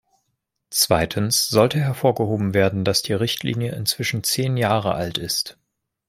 Zweitens 0.71 1.47
sollte 1.47 1.79
hervorgehoben 1.79 2.55
werden, 2.55 2.83
dass 2.83 3.03
die 3.03 3.13
Richtlinie 3.13 3.73
inzwischen 3.75 4.23
zehn 4.23 4.57
Jahre 4.57 4.95
alt 4.95 5.19
ist. 5.19 5.59